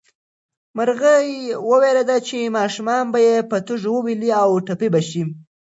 مرغۍ 0.75 1.29
وېرېده 1.67 2.17
چې 2.27 2.53
ماشومان 2.57 3.03
به 3.13 3.19
یې 3.27 3.35
په 3.49 3.57
تیږو 3.65 3.91
وولي 4.05 4.29
او 4.41 4.49
ټپي 4.67 4.87
به 4.93 5.01
شي. 5.09 5.23